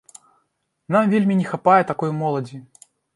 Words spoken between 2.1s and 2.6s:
моладзі.